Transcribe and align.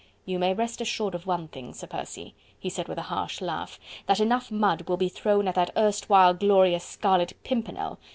"You 0.25 0.39
may 0.39 0.55
rest 0.55 0.81
assured 0.81 1.13
of 1.13 1.27
one 1.27 1.47
thing, 1.49 1.73
Sir 1.75 1.85
Percy," 1.85 2.33
he 2.57 2.69
said 2.71 2.87
with 2.87 2.97
a 2.97 3.03
harsh 3.03 3.39
laugh, 3.39 3.79
"that 4.07 4.19
enough 4.19 4.49
mud 4.49 4.87
will 4.89 4.97
be 4.97 5.09
thrown 5.09 5.47
at 5.47 5.53
that 5.53 5.69
erstwhile 5.77 6.33
glorious 6.33 6.83
Scarlet 6.83 7.33
Pimpernel... 7.43 7.99